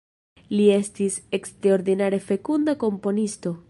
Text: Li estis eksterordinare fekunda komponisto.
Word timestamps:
Li 0.53 0.65
estis 0.77 1.19
eksterordinare 1.39 2.23
fekunda 2.31 2.79
komponisto. 2.87 3.59